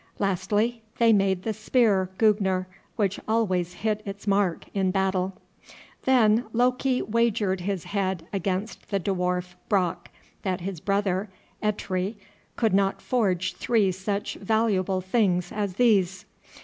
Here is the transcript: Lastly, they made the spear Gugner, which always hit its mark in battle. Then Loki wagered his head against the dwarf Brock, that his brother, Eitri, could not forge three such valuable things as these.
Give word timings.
Lastly, 0.17 0.81
they 0.97 1.13
made 1.13 1.43
the 1.43 1.53
spear 1.53 2.09
Gugner, 2.17 2.65
which 2.95 3.19
always 3.27 3.73
hit 3.73 4.01
its 4.03 4.25
mark 4.25 4.65
in 4.73 4.89
battle. 4.89 5.37
Then 6.05 6.45
Loki 6.53 7.03
wagered 7.03 7.61
his 7.61 7.83
head 7.83 8.25
against 8.33 8.89
the 8.89 8.99
dwarf 8.99 9.53
Brock, 9.69 10.09
that 10.41 10.61
his 10.61 10.79
brother, 10.79 11.29
Eitri, 11.61 12.15
could 12.55 12.73
not 12.73 12.99
forge 12.99 13.53
three 13.53 13.91
such 13.91 14.33
valuable 14.37 15.01
things 15.01 15.51
as 15.51 15.75
these. 15.75 16.25